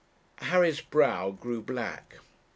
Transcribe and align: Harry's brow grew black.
Harry's 0.37 0.81
brow 0.81 1.29
grew 1.29 1.61
black. 1.61 2.15